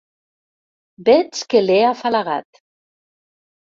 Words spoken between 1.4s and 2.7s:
que l'he afalagat.